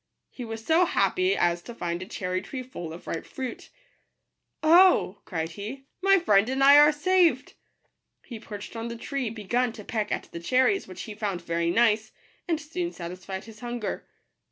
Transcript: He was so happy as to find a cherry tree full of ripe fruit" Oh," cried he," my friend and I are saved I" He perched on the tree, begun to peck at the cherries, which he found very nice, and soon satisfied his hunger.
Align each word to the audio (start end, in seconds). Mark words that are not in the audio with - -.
He 0.31 0.43
was 0.43 0.65
so 0.65 0.85
happy 0.85 1.37
as 1.37 1.61
to 1.61 1.75
find 1.75 2.01
a 2.01 2.07
cherry 2.07 2.41
tree 2.41 2.63
full 2.63 2.91
of 2.91 3.05
ripe 3.05 3.23
fruit" 3.23 3.69
Oh," 4.79 5.21
cried 5.25 5.49
he," 5.49 5.85
my 6.01 6.17
friend 6.17 6.49
and 6.49 6.63
I 6.63 6.79
are 6.79 6.91
saved 6.91 7.53
I" 7.53 8.27
He 8.29 8.39
perched 8.39 8.75
on 8.75 8.87
the 8.87 8.95
tree, 8.97 9.29
begun 9.29 9.71
to 9.73 9.83
peck 9.83 10.11
at 10.11 10.23
the 10.31 10.39
cherries, 10.39 10.87
which 10.87 11.03
he 11.03 11.13
found 11.13 11.43
very 11.43 11.69
nice, 11.69 12.11
and 12.47 12.59
soon 12.59 12.91
satisfied 12.91 13.43
his 13.43 13.59
hunger. 13.59 14.07